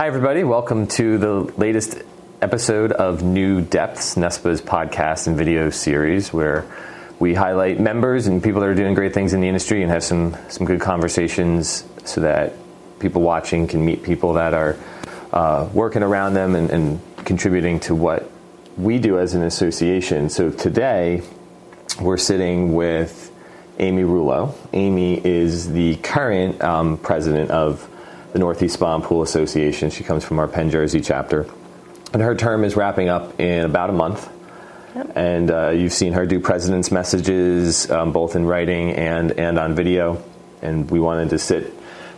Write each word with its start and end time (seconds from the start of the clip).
Hi, 0.00 0.06
everybody. 0.06 0.44
Welcome 0.44 0.86
to 0.96 1.18
the 1.18 1.40
latest 1.58 1.98
episode 2.40 2.90
of 2.90 3.22
New 3.22 3.60
Depths, 3.60 4.14
NESPA's 4.14 4.62
podcast 4.62 5.26
and 5.26 5.36
video 5.36 5.68
series, 5.68 6.32
where 6.32 6.64
we 7.18 7.34
highlight 7.34 7.78
members 7.78 8.26
and 8.26 8.42
people 8.42 8.62
that 8.62 8.70
are 8.70 8.74
doing 8.74 8.94
great 8.94 9.12
things 9.12 9.34
in 9.34 9.42
the 9.42 9.46
industry 9.46 9.82
and 9.82 9.90
have 9.92 10.02
some, 10.02 10.34
some 10.48 10.66
good 10.66 10.80
conversations 10.80 11.84
so 12.06 12.22
that 12.22 12.54
people 12.98 13.20
watching 13.20 13.66
can 13.66 13.84
meet 13.84 14.02
people 14.02 14.32
that 14.32 14.54
are 14.54 14.78
uh, 15.34 15.68
working 15.74 16.02
around 16.02 16.32
them 16.32 16.54
and, 16.54 16.70
and 16.70 16.98
contributing 17.26 17.78
to 17.80 17.94
what 17.94 18.30
we 18.78 18.98
do 18.98 19.18
as 19.18 19.34
an 19.34 19.42
association. 19.42 20.30
So 20.30 20.50
today, 20.50 21.20
we're 22.00 22.16
sitting 22.16 22.72
with 22.72 23.30
Amy 23.78 24.04
Rulo. 24.04 24.54
Amy 24.72 25.20
is 25.22 25.70
the 25.70 25.96
current 25.96 26.62
um, 26.62 26.96
president 26.96 27.50
of 27.50 27.86
the 28.32 28.38
Northeast 28.38 28.74
Spa 28.74 28.94
and 28.94 29.04
Pool 29.04 29.22
Association. 29.22 29.90
She 29.90 30.04
comes 30.04 30.24
from 30.24 30.38
our 30.38 30.48
Penn 30.48 30.70
Jersey 30.70 31.00
chapter. 31.00 31.46
And 32.12 32.22
her 32.22 32.34
term 32.34 32.64
is 32.64 32.76
wrapping 32.76 33.08
up 33.08 33.38
in 33.40 33.64
about 33.64 33.90
a 33.90 33.92
month. 33.92 34.28
Yep. 34.94 35.12
And 35.16 35.50
uh, 35.50 35.70
you've 35.70 35.92
seen 35.92 36.12
her 36.14 36.26
do 36.26 36.40
president's 36.40 36.90
messages 36.90 37.90
um, 37.90 38.12
both 38.12 38.34
in 38.34 38.46
writing 38.46 38.92
and, 38.92 39.32
and 39.32 39.58
on 39.58 39.74
video. 39.74 40.22
And 40.62 40.90
we 40.90 40.98
wanted 40.98 41.30
to 41.30 41.38
sit 41.38 41.72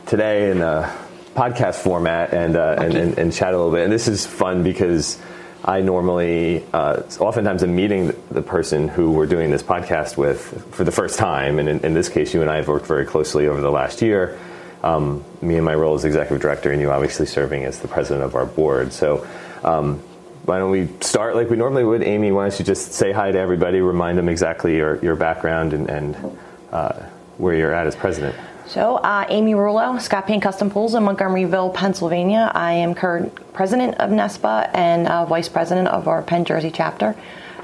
today 0.06 0.50
in 0.50 0.62
a 0.62 0.94
podcast 1.34 1.76
format 1.76 2.32
and, 2.32 2.56
uh, 2.56 2.76
and, 2.78 2.94
and, 2.94 3.18
and 3.18 3.32
chat 3.32 3.54
a 3.54 3.56
little 3.56 3.72
bit. 3.72 3.84
And 3.84 3.92
this 3.92 4.08
is 4.08 4.26
fun 4.26 4.62
because 4.62 5.18
I 5.64 5.80
normally, 5.80 6.64
uh, 6.72 7.02
oftentimes, 7.20 7.62
am 7.62 7.76
meeting 7.76 8.12
the 8.30 8.42
person 8.42 8.88
who 8.88 9.12
we're 9.12 9.26
doing 9.26 9.50
this 9.50 9.62
podcast 9.62 10.16
with 10.16 10.74
for 10.74 10.84
the 10.84 10.90
first 10.90 11.18
time. 11.18 11.58
And 11.58 11.68
in, 11.68 11.80
in 11.80 11.94
this 11.94 12.08
case, 12.08 12.34
you 12.34 12.40
and 12.40 12.50
I 12.50 12.56
have 12.56 12.68
worked 12.68 12.86
very 12.86 13.06
closely 13.06 13.46
over 13.46 13.60
the 13.60 13.70
last 13.70 14.02
year. 14.02 14.38
Um, 14.82 15.24
me 15.40 15.56
and 15.56 15.64
my 15.64 15.74
role 15.74 15.94
as 15.94 16.04
executive 16.04 16.40
director, 16.40 16.72
and 16.72 16.80
you 16.80 16.90
obviously 16.90 17.26
serving 17.26 17.64
as 17.64 17.78
the 17.78 17.88
president 17.88 18.24
of 18.24 18.34
our 18.34 18.46
board. 18.46 18.92
So, 18.92 19.26
um, 19.62 20.02
why 20.44 20.58
don't 20.58 20.72
we 20.72 20.88
start 21.00 21.36
like 21.36 21.50
we 21.50 21.56
normally 21.56 21.84
would? 21.84 22.02
Amy, 22.02 22.32
why 22.32 22.48
don't 22.48 22.58
you 22.58 22.64
just 22.64 22.92
say 22.92 23.12
hi 23.12 23.30
to 23.30 23.38
everybody, 23.38 23.80
remind 23.80 24.18
them 24.18 24.28
exactly 24.28 24.76
your, 24.76 24.96
your 25.04 25.14
background 25.14 25.72
and, 25.72 25.88
and 25.88 26.38
uh, 26.72 26.94
where 27.38 27.54
you're 27.54 27.72
at 27.72 27.86
as 27.86 27.94
president? 27.94 28.34
So, 28.66 28.96
uh, 28.96 29.26
Amy 29.28 29.52
Rulo, 29.52 30.00
Scott 30.00 30.26
Payne 30.26 30.40
Custom 30.40 30.70
Pools 30.70 30.94
in 30.94 31.04
Montgomeryville, 31.04 31.74
Pennsylvania. 31.74 32.50
I 32.54 32.72
am 32.72 32.94
current 32.94 33.52
president 33.52 33.96
of 33.96 34.10
NESPA 34.10 34.70
and 34.74 35.06
uh, 35.06 35.26
vice 35.26 35.48
president 35.48 35.88
of 35.88 36.08
our 36.08 36.22
Penn 36.22 36.44
Jersey 36.44 36.70
chapter. 36.72 37.14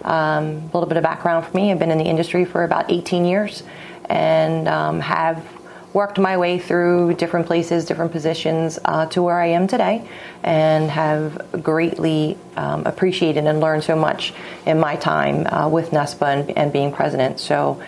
Um, 0.04 0.44
a 0.44 0.70
little 0.72 0.86
bit 0.86 0.96
of 0.96 1.02
background 1.02 1.46
for 1.46 1.56
me 1.56 1.72
I've 1.72 1.78
been 1.78 1.90
in 1.90 1.98
the 1.98 2.04
industry 2.04 2.44
for 2.44 2.62
about 2.62 2.90
18 2.90 3.24
years 3.24 3.64
and 4.04 4.68
um, 4.68 5.00
have 5.00 5.44
worked 5.92 6.18
my 6.18 6.36
way 6.36 6.58
through 6.58 7.14
different 7.14 7.46
places, 7.46 7.84
different 7.84 8.12
positions 8.12 8.78
uh, 8.84 9.06
to 9.06 9.22
where 9.22 9.40
I 9.40 9.46
am 9.46 9.66
today, 9.66 10.06
and 10.42 10.90
have 10.90 11.62
greatly 11.62 12.36
um, 12.56 12.86
appreciated 12.86 13.46
and 13.46 13.60
learned 13.60 13.84
so 13.84 13.96
much 13.96 14.34
in 14.66 14.78
my 14.78 14.96
time 14.96 15.46
uh, 15.46 15.68
with 15.68 15.90
NESPA 15.90 16.26
and, 16.26 16.58
and 16.58 16.72
being 16.72 16.92
president. 16.92 17.40
So, 17.40 17.82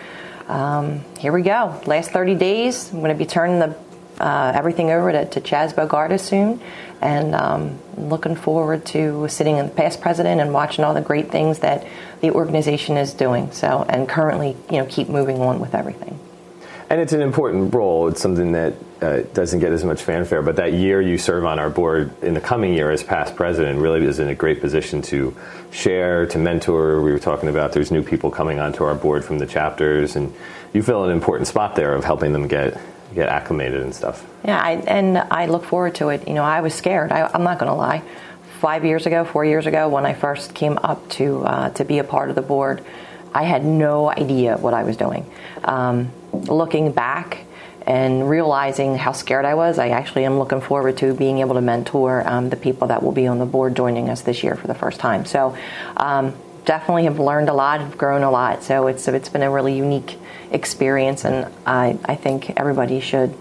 um, 0.47 1.03
here 1.19 1.31
we 1.31 1.43
go. 1.43 1.79
Last 1.85 2.11
30 2.11 2.35
days, 2.35 2.91
I'm 2.91 2.99
going 2.99 3.11
to 3.11 3.17
be 3.17 3.25
turning 3.25 3.59
the 3.59 3.75
uh, 4.19 4.51
everything 4.53 4.91
over 4.91 5.11
to, 5.11 5.25
to 5.25 5.41
Chaz 5.41 5.73
Bogardus 5.73 6.19
soon, 6.19 6.61
and 7.01 7.33
um, 7.33 7.79
looking 7.97 8.35
forward 8.35 8.85
to 8.85 9.27
sitting 9.29 9.57
in 9.57 9.65
the 9.65 9.71
past 9.71 9.99
president 9.99 10.39
and 10.39 10.53
watching 10.53 10.85
all 10.85 10.93
the 10.93 11.01
great 11.01 11.31
things 11.31 11.59
that 11.59 11.87
the 12.21 12.29
organization 12.31 12.97
is 12.97 13.13
doing. 13.13 13.51
So, 13.51 13.83
and 13.89 14.07
currently, 14.07 14.55
you 14.69 14.77
know, 14.77 14.85
keep 14.85 15.09
moving 15.09 15.39
on 15.39 15.59
with 15.59 15.73
everything. 15.73 16.19
And 16.91 16.99
it's 16.99 17.13
an 17.13 17.21
important 17.21 17.73
role. 17.73 18.09
It's 18.09 18.19
something 18.19 18.51
that 18.51 18.73
uh, 19.01 19.21
doesn't 19.33 19.61
get 19.61 19.71
as 19.71 19.85
much 19.85 20.03
fanfare. 20.03 20.41
But 20.41 20.57
that 20.57 20.73
year 20.73 20.99
you 20.99 21.17
serve 21.17 21.45
on 21.45 21.57
our 21.57 21.69
board 21.69 22.11
in 22.21 22.33
the 22.33 22.41
coming 22.41 22.73
year 22.73 22.91
as 22.91 23.01
past 23.01 23.33
president 23.33 23.79
really 23.79 24.03
is 24.03 24.19
in 24.19 24.27
a 24.27 24.35
great 24.35 24.59
position 24.59 25.01
to 25.03 25.33
share, 25.71 26.25
to 26.25 26.37
mentor. 26.37 27.01
We 27.01 27.13
were 27.13 27.19
talking 27.19 27.47
about 27.47 27.71
there's 27.71 27.91
new 27.91 28.03
people 28.03 28.29
coming 28.29 28.59
onto 28.59 28.83
our 28.83 28.93
board 28.93 29.23
from 29.23 29.39
the 29.39 29.45
chapters, 29.45 30.17
and 30.17 30.33
you 30.73 30.83
fill 30.83 31.05
an 31.05 31.11
important 31.11 31.47
spot 31.47 31.77
there 31.77 31.95
of 31.95 32.03
helping 32.03 32.33
them 32.33 32.49
get 32.49 32.77
get 33.15 33.29
acclimated 33.29 33.81
and 33.81 33.95
stuff. 33.95 34.27
Yeah, 34.43 34.61
I, 34.61 34.71
and 34.71 35.17
I 35.17 35.45
look 35.45 35.63
forward 35.63 35.95
to 35.95 36.09
it. 36.09 36.27
You 36.27 36.33
know, 36.33 36.43
I 36.43 36.59
was 36.59 36.73
scared. 36.73 37.13
I, 37.13 37.31
I'm 37.33 37.43
not 37.43 37.57
going 37.57 37.71
to 37.71 37.75
lie. 37.75 38.03
Five 38.59 38.83
years 38.83 39.05
ago, 39.05 39.23
four 39.23 39.45
years 39.45 39.65
ago, 39.65 39.87
when 39.87 40.05
I 40.05 40.13
first 40.13 40.53
came 40.53 40.77
up 40.83 41.07
to 41.11 41.45
uh, 41.45 41.69
to 41.69 41.85
be 41.85 41.99
a 41.99 42.03
part 42.03 42.27
of 42.27 42.35
the 42.35 42.41
board, 42.41 42.83
I 43.33 43.43
had 43.43 43.63
no 43.63 44.09
idea 44.09 44.57
what 44.57 44.73
I 44.73 44.83
was 44.83 44.97
doing. 44.97 45.31
Um, 45.63 46.11
looking 46.33 46.91
back 46.91 47.45
and 47.87 48.29
realizing 48.29 48.95
how 48.95 49.11
scared 49.11 49.43
I 49.43 49.55
was, 49.55 49.79
I 49.79 49.89
actually 49.89 50.25
am 50.25 50.37
looking 50.37 50.61
forward 50.61 50.97
to 50.97 51.13
being 51.13 51.39
able 51.39 51.55
to 51.55 51.61
mentor 51.61 52.27
um, 52.27 52.49
the 52.49 52.55
people 52.55 52.87
that 52.89 53.01
will 53.01 53.11
be 53.11 53.25
on 53.27 53.39
the 53.39 53.45
board 53.45 53.75
joining 53.75 54.09
us 54.09 54.21
this 54.21 54.43
year 54.43 54.55
for 54.55 54.67
the 54.67 54.75
first 54.75 54.99
time. 54.99 55.25
So, 55.25 55.57
um, 55.97 56.33
definitely 56.65 57.05
have 57.05 57.19
learned 57.19 57.49
a 57.49 57.53
lot, 57.53 57.81
have 57.81 57.97
grown 57.97 58.23
a 58.23 58.31
lot. 58.31 58.63
So 58.63 58.87
it's 58.87 59.07
it's 59.07 59.29
been 59.29 59.43
a 59.43 59.51
really 59.51 59.75
unique 59.75 60.17
experience, 60.51 61.25
and 61.25 61.51
I 61.65 61.97
I 62.05 62.15
think 62.15 62.51
everybody 62.59 62.99
should 62.99 63.33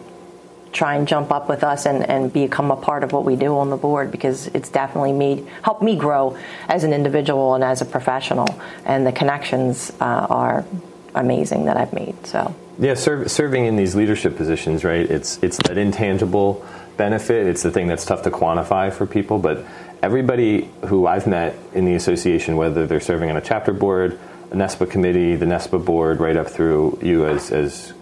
try 0.72 0.94
and 0.94 1.08
jump 1.08 1.32
up 1.32 1.48
with 1.48 1.64
us 1.64 1.84
and, 1.84 2.08
and 2.08 2.32
become 2.32 2.70
a 2.70 2.76
part 2.76 3.02
of 3.02 3.12
what 3.12 3.24
we 3.24 3.34
do 3.34 3.58
on 3.58 3.70
the 3.70 3.76
board 3.76 4.12
because 4.12 4.46
it's 4.48 4.68
definitely 4.68 5.12
made 5.12 5.44
helped 5.62 5.82
me 5.82 5.96
grow 5.96 6.38
as 6.68 6.84
an 6.84 6.92
individual 6.92 7.56
and 7.56 7.64
as 7.64 7.80
a 7.80 7.84
professional 7.84 8.46
and 8.84 9.04
the 9.04 9.10
connections 9.10 9.92
uh, 10.00 10.26
are 10.30 10.64
amazing 11.16 11.64
that 11.64 11.76
I've 11.76 11.92
made 11.92 12.24
so 12.24 12.54
yeah 12.80 12.94
serve, 12.94 13.30
serving 13.30 13.66
in 13.66 13.76
these 13.76 13.94
leadership 13.94 14.36
positions 14.36 14.82
right 14.84 15.08
it's 15.10 15.38
it's 15.42 15.58
that 15.58 15.78
intangible 15.78 16.66
benefit. 16.96 17.46
It's 17.46 17.62
the 17.62 17.70
thing 17.70 17.86
that's 17.86 18.04
tough 18.04 18.24
to 18.24 18.30
quantify 18.30 18.92
for 18.92 19.06
people 19.06 19.38
but 19.38 19.64
everybody 20.02 20.68
who 20.86 21.06
I've 21.06 21.26
met 21.26 21.56
in 21.72 21.84
the 21.84 21.94
association 21.94 22.56
whether 22.56 22.86
they're 22.86 23.00
serving 23.00 23.30
on 23.30 23.36
a 23.36 23.40
chapter 23.40 23.72
board 23.72 24.18
a 24.50 24.54
NESPA 24.54 24.90
committee 24.90 25.36
the 25.36 25.46
NESPA 25.46 25.84
board 25.84 26.20
right 26.20 26.36
up 26.36 26.48
through 26.48 26.98
you 27.02 27.26
as, 27.26 27.52
as 27.52 27.92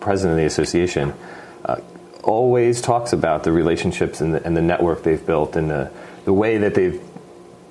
president 0.00 0.38
of 0.38 0.38
the 0.38 0.46
association 0.46 1.12
uh, 1.64 1.80
always 2.22 2.80
talks 2.80 3.12
about 3.12 3.44
the 3.44 3.52
relationships 3.52 4.20
and 4.20 4.34
the, 4.34 4.46
and 4.46 4.56
the 4.56 4.62
network 4.62 5.02
they've 5.02 5.26
built 5.26 5.56
and 5.56 5.70
the, 5.70 5.90
the 6.24 6.32
way 6.32 6.58
that 6.58 6.74
they've 6.74 7.02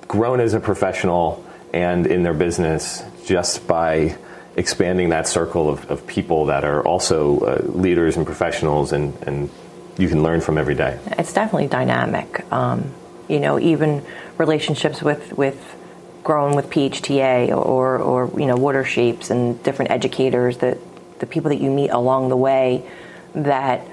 grown 0.08 0.40
as 0.40 0.54
a 0.54 0.60
professional 0.60 1.44
and 1.72 2.06
in 2.06 2.22
their 2.22 2.34
business 2.34 3.02
just 3.24 3.66
by 3.66 4.16
expanding 4.56 5.10
that 5.10 5.28
circle 5.28 5.68
of, 5.68 5.90
of 5.90 6.06
people 6.06 6.46
that 6.46 6.64
are 6.64 6.82
also 6.82 7.38
uh, 7.40 7.62
leaders 7.62 8.16
and 8.16 8.24
professionals 8.24 8.92
and, 8.92 9.14
and 9.22 9.50
you 9.98 10.08
can 10.08 10.22
learn 10.22 10.40
from 10.40 10.58
every 10.58 10.74
day. 10.74 10.98
It's 11.18 11.32
definitely 11.32 11.68
dynamic. 11.68 12.50
Um, 12.52 12.92
you 13.28 13.38
know, 13.38 13.58
even 13.58 14.04
relationships 14.38 15.02
with, 15.02 15.36
with 15.36 15.76
growing 16.22 16.56
with 16.56 16.70
PHTA 16.70 17.50
or, 17.50 17.98
or, 17.98 18.40
you 18.40 18.46
know, 18.46 18.56
water 18.56 18.84
shapes 18.84 19.30
and 19.30 19.62
different 19.62 19.90
educators 19.90 20.58
that 20.58 20.78
the 21.18 21.26
people 21.26 21.50
that 21.50 21.60
you 21.60 21.70
meet 21.70 21.90
along 21.90 22.28
the 22.28 22.36
way 22.36 22.88
that 23.34 23.86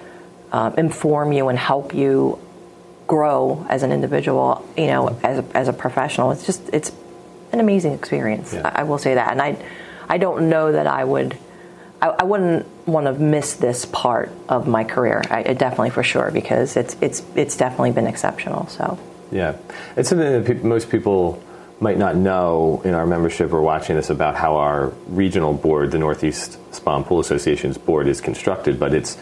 um, 0.51 0.73
inform 0.75 1.33
you 1.33 1.49
and 1.49 1.57
help 1.57 1.93
you 1.93 2.39
grow 3.07 3.65
as 3.69 3.83
an 3.83 3.91
individual, 3.91 4.65
you 4.77 4.87
know, 4.87 5.19
as 5.23 5.39
a, 5.39 5.57
as 5.57 5.67
a 5.67 5.73
professional. 5.73 6.31
It's 6.31 6.45
just 6.45 6.69
it's 6.71 6.91
an 7.51 7.59
amazing 7.59 7.93
experience. 7.93 8.53
Yeah. 8.53 8.61
I, 8.65 8.81
I 8.81 8.83
will 8.83 8.97
say 8.97 9.15
that, 9.15 9.31
and 9.31 9.41
I 9.41 9.57
I 10.07 10.17
don't 10.17 10.49
know 10.49 10.71
that 10.71 10.87
I 10.87 11.03
would. 11.03 11.37
I, 12.01 12.09
I 12.09 12.23
wouldn't 12.23 12.67
want 12.87 13.05
to 13.05 13.13
miss 13.13 13.53
this 13.55 13.85
part 13.85 14.31
of 14.49 14.67
my 14.67 14.83
career. 14.83 15.21
I, 15.29 15.39
I 15.39 15.53
definitely 15.53 15.91
for 15.91 16.03
sure 16.03 16.31
because 16.31 16.75
it's 16.75 16.97
it's 17.01 17.23
it's 17.35 17.55
definitely 17.57 17.91
been 17.91 18.07
exceptional. 18.07 18.67
So 18.67 18.99
yeah, 19.31 19.57
it's 19.95 20.09
something 20.09 20.43
that 20.43 20.45
pe- 20.45 20.67
most 20.67 20.89
people 20.89 21.41
might 21.79 21.97
not 21.97 22.15
know 22.15 22.81
in 22.85 22.93
our 22.93 23.05
membership 23.05 23.51
or 23.51 23.61
watching 23.61 23.95
this 23.95 24.09
about 24.09 24.35
how 24.35 24.55
our 24.55 24.87
regional 25.07 25.53
board, 25.53 25.91
the 25.91 25.99
Northeast 25.99 26.57
Spa 26.73 26.95
and 26.95 27.05
Pool 27.05 27.19
Association's 27.19 27.77
board, 27.77 28.07
is 28.07 28.21
constructed, 28.21 28.79
but 28.79 28.93
it's 28.93 29.17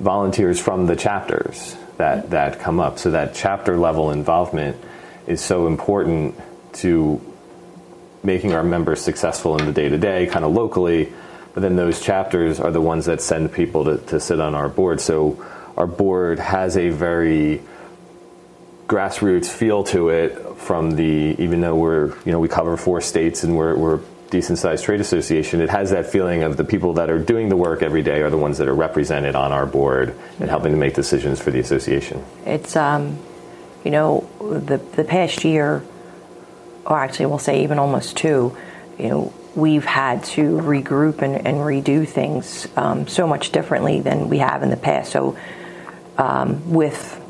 volunteers 0.00 0.58
from 0.58 0.86
the 0.86 0.96
chapters 0.96 1.76
that, 1.98 2.30
that 2.30 2.58
come 2.60 2.80
up. 2.80 2.98
So 2.98 3.10
that 3.10 3.34
chapter 3.34 3.76
level 3.76 4.10
involvement 4.10 4.76
is 5.26 5.40
so 5.40 5.66
important 5.66 6.40
to 6.74 7.20
making 8.26 8.52
our 8.52 8.64
members 8.64 9.00
successful 9.00 9.56
in 9.56 9.64
the 9.64 9.72
day 9.72 9.88
to 9.88 9.96
day, 9.96 10.26
kind 10.26 10.44
of 10.44 10.52
locally. 10.52 11.12
But 11.54 11.62
then 11.62 11.76
those 11.76 12.02
chapters 12.02 12.60
are 12.60 12.70
the 12.70 12.82
ones 12.82 13.06
that 13.06 13.22
send 13.22 13.52
people 13.52 13.84
to, 13.84 13.96
to 14.08 14.20
sit 14.20 14.40
on 14.40 14.54
our 14.54 14.68
board. 14.68 15.00
So 15.00 15.42
our 15.76 15.86
board 15.86 16.38
has 16.38 16.76
a 16.76 16.90
very 16.90 17.62
grassroots 18.86 19.46
feel 19.46 19.84
to 19.84 20.10
it 20.10 20.56
from 20.56 20.92
the 20.92 21.34
even 21.38 21.60
though 21.60 21.74
we're 21.74 22.16
you 22.24 22.32
know 22.32 22.38
we 22.38 22.48
cover 22.48 22.76
four 22.76 23.00
states 23.00 23.42
and 23.42 23.56
we're, 23.56 23.74
we're 23.74 24.00
decent 24.30 24.58
sized 24.58 24.84
trade 24.84 25.00
association, 25.00 25.60
it 25.60 25.70
has 25.70 25.90
that 25.90 26.06
feeling 26.06 26.42
of 26.42 26.56
the 26.56 26.64
people 26.64 26.94
that 26.94 27.10
are 27.10 27.18
doing 27.18 27.48
the 27.48 27.56
work 27.56 27.82
every 27.82 28.02
day 28.02 28.22
are 28.22 28.30
the 28.30 28.36
ones 28.36 28.58
that 28.58 28.68
are 28.68 28.74
represented 28.74 29.34
on 29.34 29.52
our 29.52 29.66
board 29.66 30.16
and 30.40 30.50
helping 30.50 30.72
to 30.72 30.78
make 30.78 30.94
decisions 30.94 31.40
for 31.40 31.50
the 31.50 31.60
association. 31.60 32.24
it's 32.44 32.76
um, 32.76 33.18
you 33.84 33.90
know 33.90 34.28
the 34.40 34.78
the 34.78 35.04
past 35.04 35.44
year, 35.44 35.82
or 36.86 36.98
actually 36.98 37.26
we'll 37.26 37.38
say 37.38 37.62
even 37.62 37.78
almost 37.78 38.16
two, 38.16 38.56
you 38.98 39.08
know 39.08 39.32
we've 39.56 39.86
had 39.86 40.22
to 40.22 40.58
regroup 40.58 41.22
and, 41.22 41.46
and 41.46 41.56
redo 41.56 42.06
things 42.06 42.68
um, 42.76 43.08
so 43.08 43.26
much 43.26 43.50
differently 43.52 44.00
than 44.00 44.28
we 44.28 44.38
have 44.38 44.62
in 44.62 44.68
the 44.68 44.76
past. 44.76 45.10
So 45.10 45.36
um, 46.18 46.72
with 46.72 47.22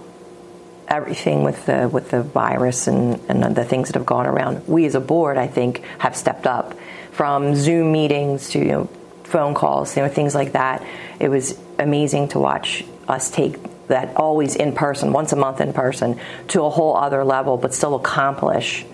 everything 0.89 1.43
with 1.45 1.67
the 1.67 1.89
with 1.89 2.11
the 2.11 2.23
virus 2.23 2.89
and, 2.89 3.21
and 3.29 3.57
the 3.57 3.65
things 3.65 3.89
that 3.89 3.95
have 3.95 4.07
gone 4.07 4.27
around, 4.27 4.67
we 4.67 4.85
as 4.87 4.95
a 4.95 5.01
board, 5.01 5.39
I 5.39 5.47
think, 5.47 5.83
have 5.99 6.17
stepped 6.17 6.47
up 6.47 6.75
from 7.13 7.55
Zoom 7.55 7.93
meetings 7.93 8.51
to 8.51 8.59
you 8.59 8.65
know, 8.67 8.85
phone 9.25 9.55
calls, 9.55 9.97
you 9.97 10.03
know, 10.03 10.09
things 10.09 10.35
like 10.35 10.53
that. 10.53 10.85
It 11.19 11.29
was 11.29 11.59
amazing 11.79 12.29
to 12.29 12.41
watch 12.41 12.85
us 13.09 13.31
take 13.31 13.57
that 13.87 14.17
always 14.17 14.57
in 14.57 14.75
person, 14.75 15.13
once 15.13 15.33
a 15.33 15.37
month 15.37 15.61
in 15.61 15.73
person, 15.73 16.19
to 16.49 16.65
a 16.65 16.71
whole 16.71 16.97
other 16.97 17.25
level, 17.25 17.57
but 17.57 17.73
still 17.73 17.95
accomplish 17.95 18.85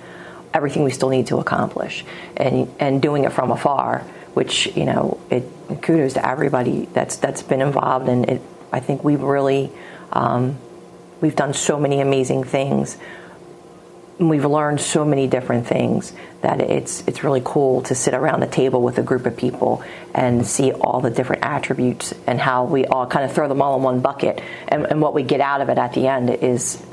everything 0.54 0.84
we 0.84 0.90
still 0.90 1.08
need 1.08 1.26
to 1.28 1.38
accomplish, 1.38 2.04
and 2.36 2.72
and 2.78 3.00
doing 3.02 3.24
it 3.24 3.32
from 3.32 3.50
afar, 3.50 4.00
which 4.34 4.74
you 4.76 4.84
know, 4.84 5.18
it 5.30 5.44
kudos 5.82 6.14
to 6.14 6.26
everybody 6.26 6.88
that's 6.92 7.16
that's 7.16 7.42
been 7.42 7.60
involved, 7.60 8.08
and 8.08 8.28
it. 8.28 8.42
I 8.72 8.80
think 8.80 9.04
we've 9.04 9.20
really 9.20 9.70
um, 10.12 10.58
we've 11.20 11.36
done 11.36 11.54
so 11.54 11.78
many 11.78 12.00
amazing 12.00 12.44
things. 12.44 12.96
We've 14.18 14.44
learned 14.44 14.80
so 14.80 15.04
many 15.04 15.26
different 15.26 15.66
things 15.66 16.12
that 16.42 16.60
it's 16.60 17.02
it's 17.06 17.24
really 17.24 17.42
cool 17.44 17.82
to 17.82 17.94
sit 17.94 18.14
around 18.14 18.40
the 18.40 18.46
table 18.46 18.82
with 18.82 18.98
a 18.98 19.02
group 19.02 19.26
of 19.26 19.36
people 19.36 19.82
and 20.14 20.46
see 20.46 20.72
all 20.72 21.00
the 21.00 21.10
different 21.10 21.42
attributes 21.44 22.12
and 22.26 22.40
how 22.40 22.64
we 22.64 22.84
all 22.84 23.06
kind 23.06 23.24
of 23.24 23.32
throw 23.32 23.48
them 23.48 23.62
all 23.62 23.76
in 23.76 23.82
one 23.82 24.00
bucket 24.00 24.40
and, 24.68 24.86
and 24.86 25.00
what 25.00 25.14
we 25.14 25.22
get 25.22 25.40
out 25.40 25.60
of 25.60 25.68
it 25.70 25.78
at 25.78 25.94
the 25.94 26.06
end 26.06 26.30
is 26.30 26.84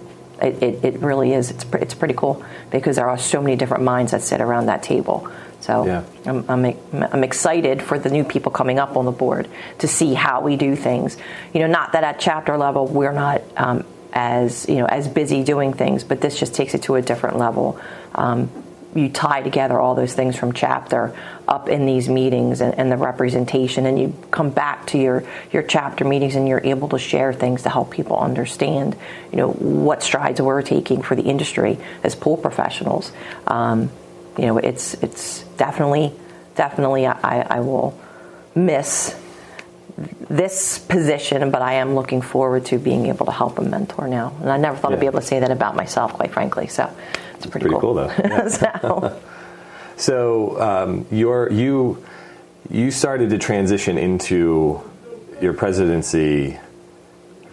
it, 0.42 0.62
it, 0.64 0.86
it, 0.86 1.00
really 1.00 1.34
is 1.34 1.52
it's, 1.52 1.66
it's 1.74 1.94
pretty 1.94 2.14
cool 2.14 2.44
because 2.72 2.96
there 2.96 3.10
are 3.10 3.18
so 3.18 3.42
many 3.42 3.56
different 3.56 3.84
minds 3.84 4.12
that 4.12 4.22
sit 4.22 4.42
around 4.42 4.68
that 4.68 4.84
table 4.84 5.30
so 5.62 5.86
yeah. 5.86 6.04
I'm, 6.26 6.46
I'm, 6.50 6.76
I'm, 6.94 7.24
excited 7.24 7.82
for 7.82 8.00
the 8.00 8.10
new 8.10 8.24
people 8.24 8.52
coming 8.52 8.80
up 8.80 8.96
on 8.96 9.06
the 9.06 9.12
board 9.12 9.50
to 9.80 9.88
see 9.88 10.14
how 10.14 10.42
we 10.42 10.56
do 10.56 10.76
things. 10.76 11.18
You 11.54 11.60
know, 11.60 11.68
not 11.68 11.92
that 11.92 12.04
at 12.04 12.20
chapter 12.20 12.58
level 12.58 12.88
we're 12.88 13.12
not 13.12 13.42
um, 13.58 13.86
as 14.14 14.68
you 14.70 14.76
know 14.76 14.86
as 14.86 15.08
busy 15.08 15.44
doing 15.44 15.74
things, 15.74 16.04
but 16.04 16.22
this 16.22 16.40
just 16.40 16.56
takes 16.56 16.74
it 16.74 16.84
to 16.84 16.96
a 16.96 17.02
different 17.02 17.38
level. 17.38 17.80
Um, 18.16 18.50
you 18.96 19.10
tie 19.10 19.42
together 19.42 19.80
all 19.80 19.94
those 19.94 20.14
things 20.14 20.36
from 20.36 20.52
chapter 20.52 21.16
up 21.48 21.70
in 21.70 21.86
these 21.86 22.10
meetings 22.10 22.62
and, 22.62 22.74
and, 22.76 22.92
the 22.92 22.98
representation 22.98 23.86
and 23.86 24.00
you 24.00 24.16
come 24.32 24.50
back 24.50 24.88
to 24.88 24.98
your, 24.98 25.24
your 25.52 25.62
chapter 25.62 26.04
meetings 26.06 26.36
and 26.36 26.48
you're 26.48 26.62
able 26.64 26.90
to 26.90 26.98
share 26.98 27.32
things 27.32 27.64
to 27.64 27.70
help 27.70 27.92
people 27.92 28.18
understand 28.18 28.96
you 29.32 29.38
know 29.38 29.50
what 29.52 30.02
strides 30.02 30.42
we're 30.42 30.62
taking 30.62 31.02
for 31.02 31.16
the 31.16 31.24
industry 31.24 31.78
as 32.04 32.16
pool 32.16 32.38
professionals. 32.38 33.12
Um, 33.46 33.92
you 34.38 34.46
know, 34.46 34.58
it's 34.58 34.96
it's 34.96 35.44
definitely 35.58 36.14
definitely 36.56 37.06
I, 37.06 37.42
I 37.42 37.60
will 37.60 38.00
miss 38.56 39.16
this 40.30 40.80
position, 40.80 41.52
but 41.52 41.62
I 41.62 41.74
am 41.74 41.96
looking 41.96 42.22
forward 42.22 42.66
to 42.66 42.78
being 42.78 43.08
able 43.08 43.26
to 43.26 43.32
help 43.32 43.60
a 43.60 43.62
mentor 43.62 44.08
now. 44.08 44.36
And 44.42 44.50
I 44.50 44.58
never 44.58 44.78
thought 44.78 44.92
yeah. 44.92 44.98
I'd 44.98 45.02
be 45.02 45.06
able 45.06 45.20
to 45.20 45.26
say 45.26 45.40
that 45.40 45.52
about 45.52 45.76
myself, 45.76 46.14
quite 46.14 46.32
frankly. 46.32 46.68
So 46.68 46.92
it's 47.36 47.46
pretty, 47.46 47.66
pretty 47.66 47.70
cool. 47.70 47.80
cool 47.80 47.94
though. 47.94 48.14
Yeah. 48.20 48.48
so, 48.48 49.22
so 49.98 50.62
um, 50.62 51.06
you 51.12 52.04
you 52.70 52.92
started 52.92 53.32
to 53.32 53.38
transition 53.38 53.98
into 53.98 54.82
your 55.42 55.54
presidency 55.54 56.60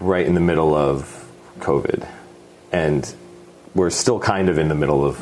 right 0.01 0.27
in 0.27 0.35
the 0.35 0.41
middle 0.41 0.75
of 0.75 1.31
COVID, 1.61 2.07
and 2.73 3.15
we're 3.75 3.91
still 3.91 4.19
kind 4.19 4.49
of 4.49 4.59
in 4.59 4.69
the 4.69 4.75
middle 4.75 5.05
of 5.05 5.19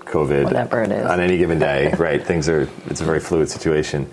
COVID 0.00 0.44
Whatever 0.44 0.82
it 0.82 0.92
is. 0.92 1.06
on 1.06 1.20
any 1.20 1.38
given 1.38 1.58
day, 1.58 1.92
right? 1.98 2.24
Things 2.24 2.48
are 2.48 2.68
it's 2.86 3.00
a 3.00 3.04
very 3.04 3.20
fluid 3.20 3.50
situation. 3.50 4.10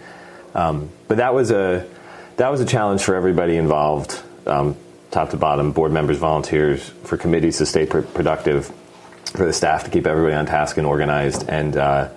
Um, 0.55 0.89
but 1.07 1.17
that 1.17 1.33
was 1.33 1.51
a 1.51 1.87
that 2.39 2.49
was 2.49 2.61
a 2.61 2.65
challenge 2.65 3.03
for 3.03 3.15
everybody 3.15 3.57
involved, 3.57 4.21
um, 4.45 4.77
top 5.11 5.31
to 5.31 5.37
bottom, 5.37 5.73
board 5.73 5.91
members, 5.91 6.17
volunteers, 6.17 6.87
for 7.03 7.17
committees 7.17 7.57
to 7.57 7.65
stay 7.65 7.85
pr- 7.85 7.99
productive, 7.99 8.71
for 9.25 9.45
the 9.45 9.51
staff 9.51 9.83
to 9.83 9.89
keep 9.89 10.07
everybody 10.07 10.33
on 10.33 10.45
task 10.45 10.77
and 10.77 10.87
organized. 10.87 11.49
And 11.49 11.75
uh, 11.75 12.09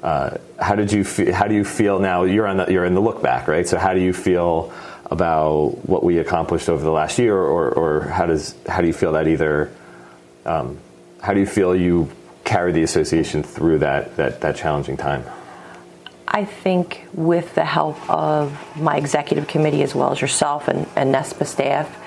uh, 0.00 0.36
how 0.60 0.76
did 0.76 0.92
you 0.92 1.02
fe- 1.02 1.32
how 1.32 1.48
do 1.48 1.56
you 1.56 1.64
feel 1.64 1.98
now? 1.98 2.22
You're 2.22 2.46
on 2.46 2.58
the, 2.58 2.66
you're 2.70 2.84
in 2.84 2.94
the 2.94 3.00
look 3.00 3.20
back, 3.20 3.48
right? 3.48 3.66
So 3.66 3.78
how 3.78 3.94
do 3.94 4.00
you 4.00 4.12
feel 4.12 4.72
about 5.06 5.88
what 5.88 6.04
we 6.04 6.18
accomplished 6.18 6.68
over 6.68 6.84
the 6.84 6.92
last 6.92 7.18
year, 7.18 7.36
or, 7.36 7.68
or 7.70 8.00
how 8.02 8.26
does 8.26 8.54
how 8.68 8.80
do 8.80 8.86
you 8.86 8.92
feel 8.92 9.12
that 9.12 9.26
either? 9.26 9.72
Um, 10.46 10.78
how 11.20 11.34
do 11.34 11.40
you 11.40 11.46
feel 11.46 11.74
you 11.74 12.08
carry 12.44 12.70
the 12.70 12.84
association 12.84 13.42
through 13.42 13.80
that, 13.80 14.16
that, 14.16 14.40
that 14.40 14.54
challenging 14.54 14.96
time? 14.96 15.24
I 16.30 16.44
think 16.44 17.06
with 17.14 17.54
the 17.54 17.64
help 17.64 17.98
of 18.08 18.52
my 18.76 18.96
executive 18.96 19.48
committee 19.48 19.82
as 19.82 19.94
well 19.94 20.12
as 20.12 20.20
yourself 20.20 20.68
and, 20.68 20.86
and 20.94 21.12
NESPA 21.14 21.46
staff, 21.46 21.98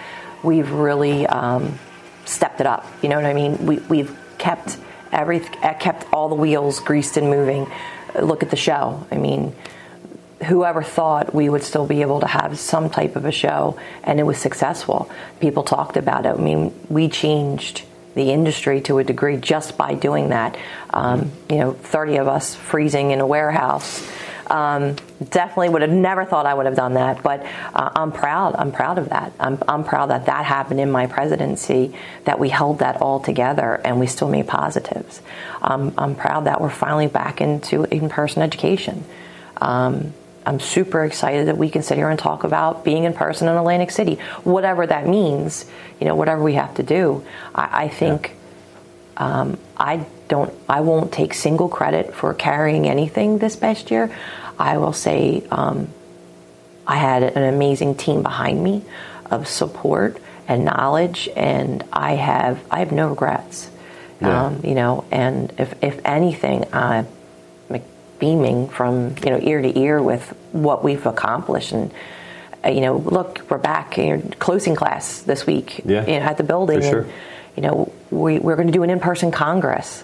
we've 0.44 0.72
really 0.72 1.26
um, 1.26 1.80
stepped 2.26 2.62
it 2.62 2.68
up. 2.68 2.86
You 3.02 3.10
know 3.10 3.16
what 3.16 3.26
I 3.26 3.34
mean? 3.34 3.66
We, 3.66 3.78
we've 3.78 4.16
kept 4.38 4.78
every 5.12 5.40
kept 5.40 6.06
all 6.14 6.30
the 6.30 6.36
wheels 6.36 6.80
greased 6.80 7.18
and 7.18 7.30
moving. 7.30 7.70
Look 8.20 8.44
at 8.44 8.52
the 8.52 8.56
show. 8.56 9.06
I 9.12 9.18
mean, 9.18 9.56
whoever 10.48 10.84
thought 10.84 11.34
we 11.34 11.50
would 11.50 11.64
still 11.64 11.88
be 11.88 12.02
able 12.02 12.20
to 12.20 12.28
have 12.28 12.60
some 12.60 12.90
type 12.90 13.16
of 13.16 13.26
a 13.26 13.32
show, 13.32 13.80
and 14.04 14.20
it 14.20 14.24
was 14.24 14.38
successful. 14.38 15.10
People 15.40 15.64
talked 15.64 15.98
about 15.98 16.26
it. 16.28 16.36
I 16.38 16.42
mean, 16.42 16.74
we 16.90 17.10
changed 17.10 17.84
the 18.16 18.32
industry 18.32 18.82
to 18.82 18.98
a 19.00 19.04
degree 19.04 19.38
just 19.38 19.78
by 19.78 19.94
doing 19.94 20.30
that. 20.30 20.58
Um, 20.90 21.32
you 21.50 21.58
know, 21.58 21.74
30 21.74 22.18
of 22.18 22.28
us 22.28 22.56
freezing 22.56 23.12
in 23.12 23.20
a 23.20 23.28
warehouse. 23.28 24.08
Um, 24.48 24.98
definitely 25.30 25.70
would 25.70 25.82
have 25.82 25.92
never 25.92 26.26
thought 26.26 26.46
I 26.46 26.54
would 26.54 26.66
have 26.66 26.76
done 26.76 26.96
that, 26.96 27.24
but 27.24 27.46
uh, 27.74 27.90
I'm 27.96 28.12
proud. 28.12 28.56
I'm 28.56 28.74
proud 28.74 28.98
of 28.98 29.10
that. 29.10 29.32
I'm, 29.40 29.58
I'm, 29.66 29.86
proud 29.86 30.10
that 30.10 30.26
that 30.26 30.44
happened 30.44 30.82
in 30.82 30.92
my 30.92 31.08
presidency, 31.08 31.96
that 32.26 32.38
we 32.38 32.50
held 32.50 32.80
that 32.80 33.02
all 33.02 33.22
together 33.22 33.80
and 33.86 33.98
we 33.98 34.08
still 34.08 34.28
made 34.28 34.50
positives. 34.50 35.22
Um, 35.62 35.94
I'm 35.98 36.16
proud 36.16 36.48
that 36.48 36.60
we're 36.60 36.70
finally 36.70 37.08
back 37.08 37.40
into 37.40 37.84
in 37.86 38.10
person 38.10 38.42
education. 38.42 39.06
Um, 39.56 40.14
I'm 40.46 40.60
super 40.60 41.06
excited 41.06 41.48
that 41.48 41.58
we 41.58 41.70
can 41.70 41.84
sit 41.84 41.98
here 41.98 42.10
and 42.10 42.18
talk 42.18 42.44
about 42.44 42.84
being 42.84 43.04
in 43.04 43.14
person 43.14 43.48
in 43.48 43.56
Atlantic 43.56 43.92
City, 43.92 44.16
whatever 44.44 44.88
that 44.88 45.08
means. 45.08 45.66
You 46.00 46.08
know, 46.08 46.16
whatever 46.16 46.42
we 46.42 46.56
have 46.56 46.76
to 46.76 46.84
do. 46.84 47.24
I, 47.54 47.84
I 47.84 47.88
think 47.90 48.36
yeah. 49.18 49.42
um, 49.42 49.60
I 49.78 50.06
don't. 50.28 50.54
I 50.68 50.82
won't 50.82 51.12
take 51.12 51.34
single 51.34 51.70
credit 51.70 52.16
for 52.16 52.34
carrying 52.34 52.88
anything 52.88 53.38
this 53.38 53.56
past 53.56 53.92
year. 53.92 54.16
I 54.58 54.78
will 54.78 54.94
say 54.94 55.44
um, 55.52 55.90
I 56.88 56.98
had 56.98 57.24
an 57.24 57.44
amazing 57.44 57.96
team 57.96 58.24
behind 58.24 58.64
me 58.64 58.84
of 59.30 59.48
support 59.48 60.18
and 60.48 60.66
knowledge, 60.66 61.30
and 61.36 61.84
I 61.94 62.14
have 62.14 62.60
I 62.70 62.80
have 62.80 62.92
no 62.92 63.10
regrets. 63.10 63.70
Yeah. 64.20 64.46
Um, 64.46 64.62
you 64.64 64.76
know, 64.76 65.06
and 65.12 65.54
if 65.58 65.74
if 65.84 66.00
anything, 66.04 66.66
I 66.74 67.06
beaming 68.22 68.70
from 68.70 69.16
you 69.26 69.32
know 69.32 69.40
ear 69.42 69.62
to 69.62 69.78
ear 69.78 70.02
with 70.02 70.30
what 70.54 70.84
we've 70.84 71.06
accomplished 71.06 71.74
and 71.74 71.92
uh, 72.64 72.70
you 72.70 72.80
know 72.80 72.98
look 72.98 73.42
we're 73.50 73.58
back 73.58 73.98
in 73.98 74.30
closing 74.40 74.76
class 74.76 75.24
this 75.24 75.46
week 75.46 75.82
yeah, 75.84 76.06
you 76.06 76.20
know, 76.20 76.26
at 76.26 76.38
the 76.38 76.44
building 76.44 76.80
sure. 76.82 77.02
and 77.02 77.12
you 77.58 77.64
know 77.64 77.92
we, 78.12 78.40
we're 78.40 78.56
going 78.56 78.68
to 78.68 78.74
do 78.74 78.84
an 78.84 78.92
in-person 78.92 79.32
congress 79.32 80.04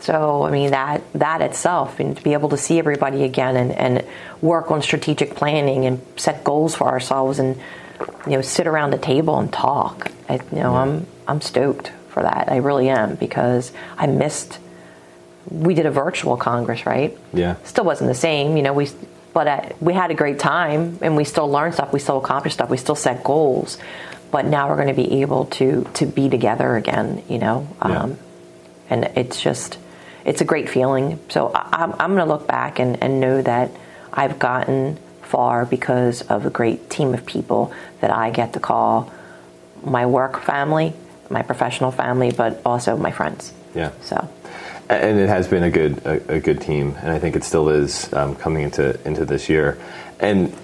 so 0.00 0.44
i 0.44 0.50
mean 0.50 0.70
that 0.70 1.00
that 1.14 1.40
itself 1.40 1.98
and 1.98 2.18
to 2.18 2.22
be 2.22 2.34
able 2.34 2.50
to 2.50 2.58
see 2.58 2.78
everybody 2.78 3.24
again 3.24 3.56
and, 3.56 3.72
and 3.72 4.04
work 4.42 4.70
on 4.70 4.82
strategic 4.82 5.34
planning 5.34 5.86
and 5.86 6.00
set 6.16 6.44
goals 6.44 6.74
for 6.74 6.86
ourselves 6.86 7.38
and 7.38 7.56
you 8.26 8.32
know 8.32 8.42
sit 8.42 8.66
around 8.66 8.90
the 8.90 8.98
table 8.98 9.38
and 9.38 9.50
talk 9.50 10.12
I, 10.28 10.34
you 10.34 10.58
know 10.58 10.74
yeah. 10.74 10.82
i'm 10.82 11.06
i'm 11.26 11.40
stoked 11.40 11.90
for 12.10 12.22
that 12.22 12.52
i 12.52 12.56
really 12.56 12.90
am 12.90 13.14
because 13.14 13.72
i 13.96 14.06
missed 14.06 14.58
we 15.50 15.74
did 15.74 15.86
a 15.86 15.90
virtual 15.90 16.36
Congress, 16.36 16.86
right? 16.86 17.16
Yeah. 17.32 17.56
Still 17.64 17.84
wasn't 17.84 18.08
the 18.08 18.14
same, 18.14 18.56
you 18.56 18.62
know. 18.62 18.72
We 18.72 18.88
but 19.32 19.46
uh, 19.48 19.68
we 19.80 19.92
had 19.92 20.10
a 20.10 20.14
great 20.14 20.38
time, 20.38 20.98
and 21.02 21.16
we 21.16 21.24
still 21.24 21.50
learned 21.50 21.74
stuff. 21.74 21.92
We 21.92 21.98
still 21.98 22.18
accomplished 22.18 22.54
stuff. 22.54 22.70
We 22.70 22.78
still 22.78 22.94
set 22.94 23.22
goals, 23.22 23.78
but 24.30 24.46
now 24.46 24.68
we're 24.68 24.76
going 24.76 24.88
to 24.88 24.94
be 24.94 25.20
able 25.20 25.46
to 25.46 25.86
to 25.94 26.06
be 26.06 26.28
together 26.28 26.76
again, 26.76 27.22
you 27.28 27.38
know. 27.38 27.68
Yeah. 27.84 28.02
Um, 28.02 28.18
and 28.88 29.04
it's 29.16 29.40
just 29.40 29.78
it's 30.24 30.40
a 30.40 30.44
great 30.44 30.68
feeling. 30.68 31.20
So 31.28 31.52
I, 31.54 31.84
am 31.84 31.92
I'm 32.00 32.14
going 32.14 32.26
to 32.26 32.32
look 32.32 32.46
back 32.46 32.78
and, 32.78 33.02
and 33.02 33.20
know 33.20 33.42
that 33.42 33.70
I've 34.12 34.38
gotten 34.38 34.98
far 35.22 35.64
because 35.64 36.22
of 36.22 36.46
a 36.46 36.50
great 36.50 36.88
team 36.90 37.14
of 37.14 37.26
people 37.26 37.72
that 38.00 38.10
I 38.10 38.30
get 38.30 38.54
to 38.54 38.60
call 38.60 39.12
my 39.84 40.06
work 40.06 40.40
family, 40.40 40.94
my 41.30 41.42
professional 41.42 41.90
family, 41.90 42.32
but 42.32 42.60
also 42.64 42.96
my 42.96 43.10
friends. 43.10 43.52
Yeah. 43.74 43.90
So 44.00 44.28
and 44.88 45.18
it 45.18 45.28
has 45.28 45.48
been 45.48 45.62
a 45.62 45.70
good 45.70 45.98
a, 46.06 46.34
a, 46.34 46.40
good 46.40 46.60
team, 46.60 46.96
and 47.00 47.10
I 47.10 47.18
think 47.18 47.36
it 47.36 47.44
still 47.44 47.68
is 47.68 48.12
um, 48.12 48.36
coming 48.36 48.62
into 48.62 48.98
into 49.06 49.24
this 49.24 49.48
year. 49.48 49.78
And 50.20 50.56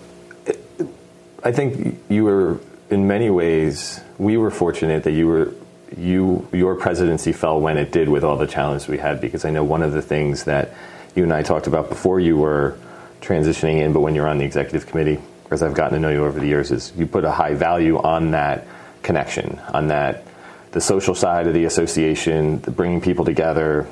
I 1.42 1.52
think 1.52 1.98
you 2.08 2.24
were 2.24 2.60
in 2.90 3.08
many 3.08 3.30
ways 3.30 4.00
we 4.18 4.36
were 4.36 4.50
fortunate 4.50 5.04
that 5.04 5.12
you 5.12 5.26
were 5.26 5.54
you 5.96 6.46
your 6.52 6.74
presidency 6.76 7.32
fell 7.32 7.60
when 7.60 7.76
it 7.76 7.90
did 7.90 8.08
with 8.08 8.24
all 8.24 8.36
the 8.36 8.46
challenges 8.46 8.88
we 8.88 8.98
had 8.98 9.20
because 9.20 9.44
I 9.44 9.50
know 9.50 9.64
one 9.64 9.82
of 9.82 9.92
the 9.92 10.02
things 10.02 10.44
that 10.44 10.72
you 11.14 11.24
and 11.24 11.32
I 11.32 11.42
talked 11.42 11.66
about 11.66 11.88
before 11.88 12.20
you 12.20 12.36
were 12.36 12.78
transitioning 13.20 13.78
in, 13.78 13.92
but 13.92 14.00
when 14.00 14.14
you're 14.14 14.28
on 14.28 14.38
the 14.38 14.44
executive 14.44 14.86
committee, 14.86 15.20
as 15.50 15.62
I've 15.62 15.74
gotten 15.74 15.94
to 15.94 16.00
know 16.00 16.08
you 16.08 16.24
over 16.24 16.40
the 16.40 16.46
years, 16.46 16.70
is 16.70 16.92
you 16.96 17.06
put 17.06 17.24
a 17.24 17.30
high 17.30 17.54
value 17.54 17.98
on 17.98 18.30
that 18.30 18.66
connection, 19.02 19.60
on 19.72 19.88
that 19.88 20.24
the 20.72 20.80
social 20.80 21.14
side 21.14 21.46
of 21.46 21.54
the 21.54 21.64
association, 21.66 22.60
the 22.62 22.70
bringing 22.70 23.00
people 23.00 23.24
together, 23.24 23.86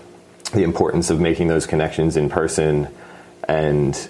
the 0.53 0.63
importance 0.63 1.11
of 1.11 1.21
making 1.21 1.49
those 1.49 1.67
connections 1.67 2.17
in 2.17 2.29
person, 2.29 2.89
and 3.49 4.09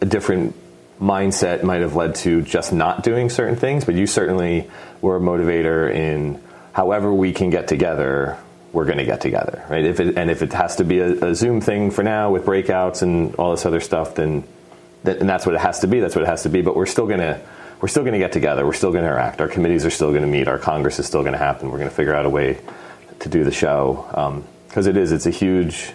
a 0.00 0.06
different 0.06 0.54
mindset 1.00 1.62
might 1.62 1.82
have 1.82 1.94
led 1.94 2.14
to 2.16 2.42
just 2.42 2.72
not 2.72 3.02
doing 3.02 3.30
certain 3.30 3.56
things. 3.56 3.84
But 3.84 3.94
you 3.94 4.06
certainly 4.06 4.70
were 5.00 5.16
a 5.16 5.20
motivator 5.20 5.92
in 5.92 6.42
however 6.72 7.12
we 7.12 7.32
can 7.32 7.50
get 7.50 7.68
together. 7.68 8.38
We're 8.72 8.84
going 8.84 8.98
to 8.98 9.06
get 9.06 9.22
together, 9.22 9.64
right? 9.70 9.84
If 9.84 10.00
it, 10.00 10.18
and 10.18 10.30
if 10.30 10.42
it 10.42 10.52
has 10.52 10.76
to 10.76 10.84
be 10.84 10.98
a, 10.98 11.28
a, 11.28 11.34
Zoom 11.34 11.62
thing 11.62 11.90
for 11.90 12.02
now 12.02 12.30
with 12.30 12.44
breakouts 12.44 13.00
and 13.00 13.34
all 13.36 13.52
this 13.52 13.64
other 13.64 13.80
stuff, 13.80 14.16
then 14.16 14.44
that, 15.04 15.18
and 15.18 15.28
that's 15.28 15.46
what 15.46 15.54
it 15.54 15.62
has 15.62 15.80
to 15.80 15.86
be. 15.86 16.00
That's 16.00 16.14
what 16.14 16.24
it 16.24 16.28
has 16.28 16.42
to 16.42 16.50
be. 16.50 16.60
But 16.60 16.76
we're 16.76 16.84
still 16.84 17.06
going 17.06 17.20
to 17.20 17.40
we're 17.80 17.88
still 17.88 18.02
going 18.02 18.14
to 18.14 18.18
get 18.18 18.32
together. 18.32 18.66
We're 18.66 18.72
still 18.72 18.90
going 18.90 19.04
to 19.04 19.08
interact. 19.08 19.40
Our 19.40 19.48
committees 19.48 19.84
are 19.84 19.90
still 19.90 20.10
going 20.10 20.22
to 20.22 20.28
meet. 20.28 20.48
Our 20.48 20.58
Congress 20.58 20.98
is 20.98 21.06
still 21.06 21.22
going 21.22 21.32
to 21.32 21.38
happen. 21.38 21.70
We're 21.70 21.78
going 21.78 21.90
to 21.90 21.94
figure 21.94 22.14
out 22.14 22.26
a 22.26 22.30
way 22.30 22.58
to 23.20 23.28
do 23.28 23.44
the 23.44 23.52
show 23.52 24.08
um, 24.14 24.44
because 24.76 24.88
it 24.88 24.98
is. 24.98 25.10
It's 25.10 25.24
a 25.24 25.30
huge 25.30 25.90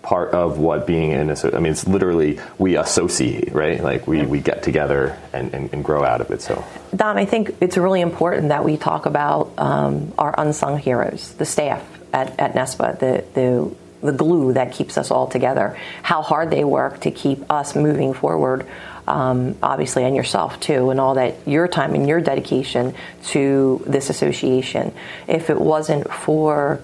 part 0.00 0.30
of 0.32 0.56
what 0.56 0.86
being 0.86 1.10
in. 1.10 1.28
A, 1.28 1.36
I 1.54 1.58
mean, 1.58 1.72
it's 1.72 1.86
literally 1.86 2.40
we 2.56 2.78
associate, 2.78 3.52
right? 3.52 3.78
Like 3.82 4.06
we, 4.06 4.24
we 4.24 4.40
get 4.40 4.62
together 4.62 5.18
and, 5.34 5.52
and, 5.52 5.70
and 5.70 5.84
grow 5.84 6.02
out 6.02 6.22
of 6.22 6.30
it. 6.30 6.40
So, 6.40 6.64
Don, 6.94 7.18
I 7.18 7.26
think 7.26 7.56
it's 7.60 7.76
really 7.76 8.00
important 8.00 8.48
that 8.48 8.64
we 8.64 8.78
talk 8.78 9.04
about 9.04 9.52
um, 9.58 10.14
our 10.16 10.34
unsung 10.38 10.78
heroes, 10.78 11.34
the 11.34 11.44
staff 11.44 11.84
at, 12.14 12.40
at 12.40 12.54
NESPA, 12.54 12.98
the 13.00 13.24
the 13.34 13.76
the 14.00 14.16
glue 14.16 14.54
that 14.54 14.72
keeps 14.72 14.96
us 14.96 15.10
all 15.10 15.26
together. 15.26 15.78
How 16.02 16.22
hard 16.22 16.48
they 16.48 16.64
work 16.64 17.00
to 17.00 17.10
keep 17.10 17.50
us 17.50 17.76
moving 17.76 18.14
forward. 18.14 18.66
Um, 19.06 19.58
obviously, 19.62 20.04
and 20.04 20.16
yourself 20.16 20.58
too, 20.58 20.88
and 20.88 20.98
all 20.98 21.16
that 21.16 21.46
your 21.46 21.68
time 21.68 21.94
and 21.94 22.08
your 22.08 22.22
dedication 22.22 22.94
to 23.24 23.84
this 23.86 24.08
association. 24.08 24.94
If 25.28 25.50
it 25.50 25.60
wasn't 25.60 26.10
for 26.10 26.80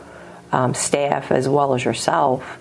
um, 0.53 0.75
staff 0.75 1.33
as 1.33 1.49
well 1.49 1.75
as 1.75 1.85
yourself, 1.85 2.59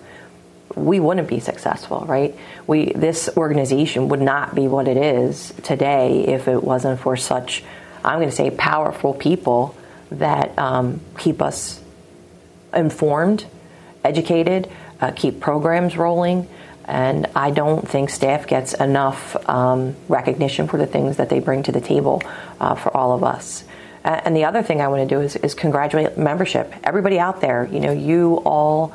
we 0.74 0.98
wouldn't 0.98 1.28
be 1.28 1.38
successful, 1.38 2.04
right? 2.06 2.34
We 2.66 2.92
this 2.92 3.28
organization 3.36 4.08
would 4.08 4.22
not 4.22 4.54
be 4.54 4.68
what 4.68 4.88
it 4.88 4.96
is 4.96 5.52
today 5.62 6.26
if 6.26 6.48
it 6.48 6.62
wasn't 6.62 7.00
for 7.00 7.16
such, 7.16 7.62
I'm 8.02 8.18
going 8.18 8.30
to 8.30 8.34
say, 8.34 8.50
powerful 8.50 9.12
people 9.12 9.76
that 10.10 10.58
um, 10.58 11.00
keep 11.18 11.42
us 11.42 11.80
informed, 12.74 13.44
educated, 14.04 14.70
uh, 15.00 15.12
keep 15.14 15.40
programs 15.40 15.96
rolling. 15.96 16.48
And 16.84 17.28
I 17.36 17.50
don't 17.50 17.88
think 17.88 18.10
staff 18.10 18.46
gets 18.46 18.74
enough 18.74 19.36
um, 19.48 19.94
recognition 20.08 20.66
for 20.66 20.78
the 20.78 20.86
things 20.86 21.18
that 21.18 21.28
they 21.28 21.38
bring 21.38 21.62
to 21.64 21.72
the 21.72 21.80
table 21.80 22.22
uh, 22.60 22.74
for 22.74 22.94
all 22.96 23.12
of 23.12 23.22
us. 23.22 23.64
And 24.04 24.34
the 24.36 24.44
other 24.44 24.62
thing 24.62 24.80
I 24.80 24.88
want 24.88 25.08
to 25.08 25.14
do 25.14 25.20
is, 25.20 25.36
is, 25.36 25.54
congratulate 25.54 26.18
membership. 26.18 26.72
Everybody 26.82 27.18
out 27.18 27.40
there, 27.40 27.68
you 27.70 27.78
know, 27.78 27.92
you 27.92 28.42
all 28.44 28.92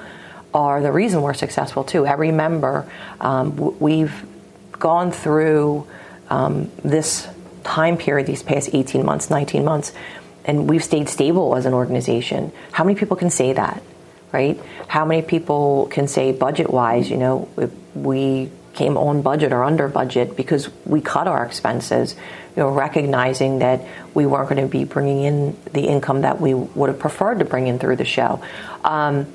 are 0.54 0.82
the 0.82 0.92
reason 0.92 1.22
we're 1.22 1.34
successful 1.34 1.84
too. 1.84 2.06
Every 2.06 2.32
member, 2.32 2.90
um, 3.22 3.80
we've 3.80 4.26
gone 4.74 5.12
through 5.12 5.88
um, 6.30 6.70
this 6.84 7.28
time 7.64 7.98
period, 7.98 8.28
these 8.28 8.44
past 8.44 8.70
18 8.74 9.06
months, 9.06 9.30
19 9.30 9.64
months, 9.64 9.94
and 10.44 10.70
we've 10.70 10.84
stayed 10.84 11.08
stable 11.08 11.56
as 11.56 11.66
an 11.66 11.74
organization. 11.74 12.52
How 12.72 12.84
many 12.84 13.00
people 13.00 13.16
can 13.16 13.30
say 13.30 13.54
that? 13.54 13.82
right? 14.32 14.60
How 14.88 15.06
many 15.06 15.22
people 15.22 15.88
can 15.88 16.08
say 16.08 16.32
budget 16.32 16.70
wise, 16.70 17.10
you 17.10 17.18
know, 17.18 17.50
we 17.96 18.52
came 18.74 18.98
on 18.98 19.22
budget 19.22 19.52
or 19.52 19.64
under 19.64 19.88
budget 19.88 20.36
because 20.36 20.70
we 20.86 21.02
cut 21.02 21.28
our 21.28 21.46
expenses, 21.46 22.16
you 22.58 22.64
know, 22.64 22.70
recognizing 22.72 23.60
that 23.60 23.86
we 24.16 24.26
weren't 24.26 24.50
going 24.50 24.62
to 24.62 24.68
be 24.68 24.84
bringing 24.84 25.22
in 25.22 25.58
the 25.74 25.84
income 25.88 26.22
that 26.22 26.42
we 26.42 26.56
would 26.56 26.90
have 26.90 26.98
preferred 26.98 27.38
to 27.38 27.46
bring 27.46 27.68
in 27.68 27.78
through 27.78 27.98
the 27.98 28.06
show. 28.06 28.42
Um, 28.84 29.28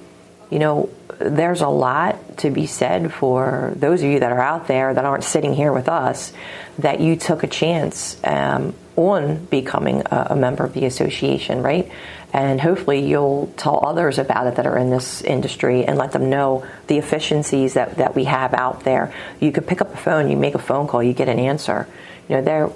you 0.51 0.59
know, 0.59 0.91
there's 1.21 1.61
a 1.61 1.69
lot 1.69 2.39
to 2.39 2.51
be 2.51 2.67
said 2.67 3.15
for 3.15 3.73
those 3.77 4.03
of 4.03 4.11
you 4.11 4.19
that 4.19 4.33
are 4.33 4.41
out 4.41 4.67
there 4.67 4.93
that 4.93 5.05
aren't 5.05 5.23
sitting 5.23 5.55
here 5.55 5.73
with 5.73 5.89
us 5.89 6.33
that 6.81 6.99
you 6.99 7.15
took 7.15 7.45
a 7.45 7.47
chance 7.47 8.21
um, 8.25 8.75
on 8.97 9.45
becoming 9.45 10.03
a, 10.07 10.27
a 10.31 10.37
member 10.37 10.65
of 10.65 10.75
the 10.75 10.85
association, 10.85 11.63
right? 11.63 11.89
and 12.33 12.61
hopefully 12.61 13.07
you'll 13.07 13.53
tell 13.57 13.85
others 13.85 14.19
about 14.19 14.47
it 14.47 14.57
that 14.57 14.67
are 14.67 14.79
in 14.79 14.89
this 14.91 15.21
industry 15.23 15.85
and 15.85 15.99
let 15.99 16.13
them 16.13 16.31
know 16.31 16.67
the 16.87 16.97
efficiencies 16.97 17.75
that, 17.75 17.97
that 17.97 18.15
we 18.15 18.25
have 18.25 18.55
out 18.55 18.85
there. 18.85 19.13
You 19.39 19.53
could 19.53 19.67
pick 19.67 19.83
up 19.83 19.93
a 19.93 19.97
phone, 19.97 20.31
you 20.31 20.37
make 20.37 20.55
a 20.55 20.59
phone 20.59 20.89
call, 20.89 21.03
you 21.03 21.13
get 21.13 21.29
an 21.29 21.39
answer. 21.39 21.87
Know, 22.33 22.43
there 22.43 22.71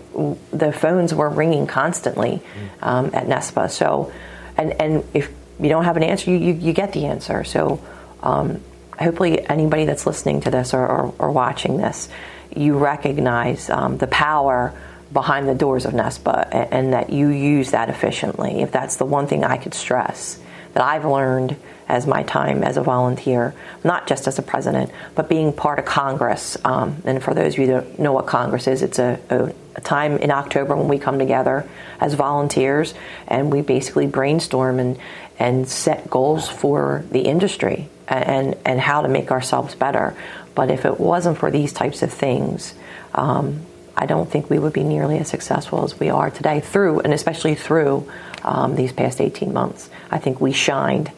the 0.52 0.72
phones 0.72 1.14
were 1.14 1.28
ringing 1.28 1.66
constantly 1.66 2.42
um, 2.82 3.10
at 3.12 3.26
NESPA. 3.26 3.70
So, 3.70 4.12
and 4.56 4.80
and 4.80 5.04
if 5.14 5.32
you 5.60 5.68
don't 5.68 5.84
have 5.84 5.96
an 5.96 6.02
answer, 6.02 6.30
you, 6.30 6.36
you, 6.36 6.52
you 6.52 6.72
get 6.72 6.92
the 6.92 7.06
answer. 7.06 7.44
So, 7.44 7.82
um, 8.22 8.60
hopefully, 8.98 9.46
anybody 9.48 9.84
that's 9.84 10.06
listening 10.06 10.40
to 10.42 10.50
this 10.50 10.74
or, 10.74 10.86
or, 10.86 11.14
or 11.18 11.30
watching 11.30 11.78
this, 11.78 12.08
you 12.54 12.76
recognize 12.78 13.70
um, 13.70 13.98
the 13.98 14.06
power 14.06 14.74
behind 15.12 15.48
the 15.48 15.54
doors 15.54 15.86
of 15.86 15.92
NESPA 15.92 16.48
and, 16.50 16.72
and 16.72 16.92
that 16.92 17.10
you 17.10 17.28
use 17.28 17.70
that 17.70 17.88
efficiently. 17.88 18.60
If 18.60 18.72
that's 18.72 18.96
the 18.96 19.04
one 19.06 19.26
thing 19.26 19.44
I 19.44 19.56
could 19.56 19.74
stress 19.74 20.38
that 20.76 20.84
I've 20.84 21.06
learned 21.06 21.56
as 21.88 22.06
my 22.06 22.22
time 22.22 22.62
as 22.62 22.76
a 22.76 22.82
volunteer, 22.82 23.54
not 23.82 24.06
just 24.06 24.26
as 24.28 24.38
a 24.38 24.42
president, 24.42 24.90
but 25.14 25.26
being 25.26 25.50
part 25.50 25.78
of 25.78 25.86
Congress. 25.86 26.58
Um, 26.66 27.02
and 27.06 27.22
for 27.22 27.32
those 27.32 27.54
of 27.54 27.60
you 27.60 27.66
that 27.68 27.98
know 27.98 28.12
what 28.12 28.26
Congress 28.26 28.66
is, 28.66 28.82
it's 28.82 28.98
a, 28.98 29.18
a, 29.30 29.54
a, 29.74 29.80
time 29.80 30.18
in 30.18 30.30
October 30.30 30.76
when 30.76 30.86
we 30.86 30.98
come 30.98 31.18
together 31.18 31.66
as 31.98 32.12
volunteers 32.12 32.92
and 33.26 33.50
we 33.50 33.62
basically 33.62 34.06
brainstorm 34.06 34.78
and, 34.78 34.98
and 35.38 35.66
set 35.66 36.10
goals 36.10 36.46
for 36.46 37.06
the 37.10 37.20
industry 37.20 37.88
and, 38.06 38.54
and 38.66 38.78
how 38.78 39.00
to 39.00 39.08
make 39.08 39.30
ourselves 39.30 39.74
better. 39.74 40.14
But 40.54 40.70
if 40.70 40.84
it 40.84 41.00
wasn't 41.00 41.38
for 41.38 41.50
these 41.50 41.72
types 41.72 42.02
of 42.02 42.12
things, 42.12 42.74
um, 43.14 43.62
I 43.96 44.06
don't 44.06 44.30
think 44.30 44.50
we 44.50 44.58
would 44.58 44.72
be 44.72 44.84
nearly 44.84 45.18
as 45.18 45.28
successful 45.28 45.84
as 45.84 45.98
we 45.98 46.10
are 46.10 46.30
today 46.30 46.60
through, 46.60 47.00
and 47.00 47.12
especially 47.12 47.54
through 47.54 48.10
um, 48.44 48.76
these 48.76 48.92
past 48.92 49.20
18 49.20 49.52
months. 49.52 49.88
I 50.10 50.18
think 50.18 50.40
we 50.40 50.52
shined, 50.52 51.10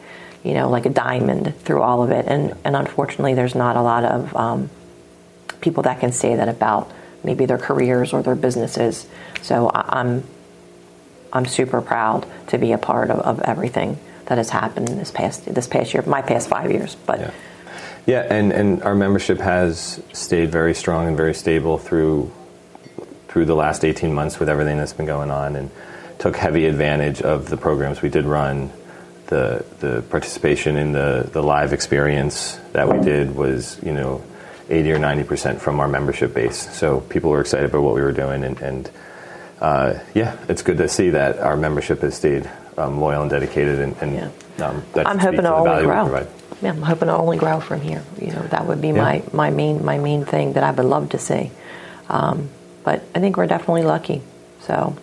you 0.43 0.53
know, 0.53 0.69
like 0.69 0.85
a 0.85 0.89
diamond 0.89 1.55
through 1.59 1.81
all 1.81 2.03
of 2.03 2.11
it. 2.11 2.25
And, 2.27 2.55
and 2.63 2.75
unfortunately, 2.75 3.33
there's 3.33 3.55
not 3.55 3.75
a 3.75 3.81
lot 3.81 4.05
of 4.05 4.35
um, 4.35 4.69
people 5.59 5.83
that 5.83 5.99
can 5.99 6.11
say 6.11 6.35
that 6.35 6.47
about 6.47 6.91
maybe 7.23 7.45
their 7.45 7.57
careers 7.57 8.13
or 8.13 8.23
their 8.23 8.35
businesses. 8.35 9.07
So 9.41 9.67
I, 9.67 9.99
am 9.99 10.23
I'm 11.33 11.45
super 11.45 11.81
proud 11.81 12.25
to 12.47 12.57
be 12.57 12.71
a 12.71 12.77
part 12.77 13.11
of, 13.11 13.19
of 13.19 13.41
everything 13.41 13.99
that 14.27 14.37
has 14.37 14.49
happened 14.49 14.89
in 14.89 14.97
this 14.97 15.11
past 15.11 15.45
this 15.45 15.67
past 15.67 15.93
year, 15.93 16.03
my 16.03 16.21
past 16.21 16.47
five 16.47 16.71
years. 16.71 16.95
But 16.95 17.19
yeah. 17.19 17.31
Yeah, 18.05 18.21
and, 18.21 18.51
and 18.51 18.81
our 18.81 18.95
membership 18.95 19.39
has 19.39 20.01
stayed 20.13 20.51
very 20.51 20.73
strong 20.73 21.07
and 21.07 21.15
very 21.15 21.33
stable 21.35 21.77
through 21.77 22.31
through 23.29 23.45
the 23.45 23.55
last 23.55 23.85
18 23.85 24.13
months 24.13 24.39
with 24.39 24.49
everything 24.49 24.77
that's 24.77 24.93
been 24.93 25.05
going 25.05 25.31
on 25.31 25.55
and 25.55 25.69
took 26.17 26.35
heavy 26.35 26.65
advantage 26.65 27.21
of 27.21 27.49
the 27.49 27.57
programs 27.57 28.01
we 28.01 28.09
did 28.09 28.25
run. 28.25 28.71
The, 29.27 29.63
the 29.79 30.03
participation 30.09 30.75
in 30.75 30.91
the, 30.91 31.29
the 31.31 31.43
live 31.43 31.71
experience 31.71 32.59
that 32.73 32.91
we 32.91 32.99
did 32.99 33.35
was, 33.35 33.79
you 33.83 33.93
know, 33.93 34.23
80 34.69 34.91
or 34.93 34.97
90% 34.97 35.59
from 35.59 35.79
our 35.79 35.87
membership 35.87 36.33
base. 36.33 36.75
So 36.75 37.01
people 37.01 37.29
were 37.29 37.41
excited 37.41 37.69
about 37.69 37.83
what 37.83 37.93
we 37.93 38.01
were 38.01 38.11
doing. 38.11 38.43
And, 38.43 38.59
and 38.59 38.91
uh, 39.61 39.99
yeah, 40.15 40.35
it's 40.49 40.63
good 40.63 40.77
to 40.77 40.89
see 40.89 41.11
that 41.11 41.37
our 41.37 41.55
membership 41.55 42.01
has 42.01 42.15
stayed 42.15 42.49
um, 42.77 42.99
loyal 42.99 43.21
and 43.21 43.29
dedicated. 43.29 43.79
And, 43.79 43.95
and 44.01 44.13
yeah. 44.57 44.65
um, 44.65 44.83
I'm 44.95 45.19
hoping 45.19 45.43
to 45.43 45.55
only 45.55 45.83
grow. 45.83 46.27
Yeah, 46.61 46.71
I'm 46.71 46.81
hoping 46.81 47.07
to 47.07 47.15
only 47.15 47.37
grow 47.37 47.59
from 47.59 47.81
here. 47.81 48.03
You 48.19 48.31
know, 48.31 48.41
that 48.47 48.65
would 48.65 48.81
be 48.81 48.87
yeah. 48.87 48.93
my, 48.93 49.23
my 49.31 49.49
main 49.49 49.85
my 49.85 49.97
main 49.97 50.25
thing 50.25 50.53
that 50.53 50.63
I 50.63 50.71
would 50.71 50.85
love 50.85 51.09
to 51.09 51.19
see. 51.19 51.51
Um, 52.09 52.49
but 52.83 53.03
I 53.15 53.19
think 53.19 53.37
we're 53.37 53.47
definitely 53.47 53.83
lucky. 53.83 54.21
So 54.61 54.95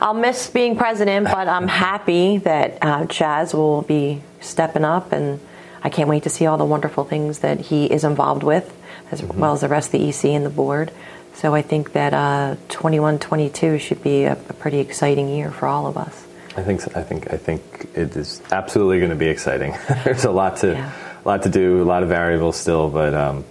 I'll 0.00 0.14
miss 0.14 0.48
being 0.50 0.76
president, 0.76 1.26
but 1.26 1.48
I'm 1.48 1.68
happy 1.88 2.38
that 2.38 2.78
uh, 2.82 3.06
Chaz 3.06 3.54
will 3.54 3.82
be 3.82 4.22
stepping 4.40 4.84
up, 4.84 5.12
and 5.12 5.40
I 5.82 5.90
can't 5.90 6.08
wait 6.08 6.24
to 6.24 6.30
see 6.30 6.46
all 6.46 6.58
the 6.58 6.64
wonderful 6.64 7.04
things 7.04 7.40
that 7.40 7.60
he 7.60 7.86
is 7.86 8.04
involved 8.04 8.42
with, 8.42 8.74
as 9.10 9.20
mm-hmm. 9.20 9.40
well 9.40 9.52
as 9.52 9.60
the 9.62 9.68
rest 9.68 9.92
of 9.94 10.00
the 10.00 10.08
EC 10.08 10.26
and 10.26 10.44
the 10.44 10.50
board. 10.50 10.92
So 11.34 11.54
I 11.54 11.62
think 11.62 11.92
that 11.92 12.14
uh, 12.14 12.56
21, 12.68 13.20
22 13.20 13.78
should 13.78 14.02
be 14.02 14.24
a, 14.24 14.32
a 14.32 14.52
pretty 14.54 14.78
exciting 14.80 15.28
year 15.28 15.50
for 15.50 15.66
all 15.66 15.86
of 15.86 15.96
us. 15.96 16.26
I 16.56 16.62
think 16.62 16.80
so. 16.80 16.90
I 16.96 17.02
think 17.02 17.32
I 17.32 17.36
think 17.36 17.88
it 17.94 18.16
is 18.16 18.42
absolutely 18.50 18.98
going 18.98 19.10
to 19.10 19.16
be 19.16 19.28
exciting. 19.28 19.76
There's 20.04 20.24
a 20.24 20.32
lot 20.32 20.56
to 20.58 20.72
yeah. 20.72 20.92
lot 21.24 21.44
to 21.44 21.48
do, 21.48 21.80
a 21.80 21.84
lot 21.84 22.02
of 22.02 22.08
variables 22.08 22.56
still, 22.56 22.90
but 22.90 23.14
um, 23.14 23.44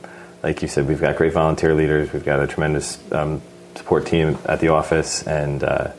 like 0.43 0.61
you 0.61 0.67
said, 0.67 0.87
we've 0.87 1.01
got 1.01 1.15
great 1.17 1.33
volunteer 1.33 1.73
leaders. 1.73 2.13
We've 2.13 2.25
got 2.25 2.39
a 2.39 2.47
tremendous 2.47 2.99
um, 3.11 3.41
support 3.75 4.05
team 4.05 4.37
at 4.45 4.59
the 4.59 4.69
office, 4.69 5.25
and 5.25 5.63
uh, 5.63 5.91